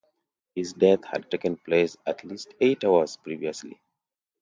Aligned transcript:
His 0.55 0.73
death 0.73 1.05
had 1.05 1.29
taken 1.29 1.57
place 1.57 1.95
at 2.07 2.23
least 2.25 2.55
eight 2.59 2.83
hours 2.83 3.17
previously. 3.17 3.79